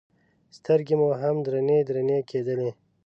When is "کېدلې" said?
2.29-2.69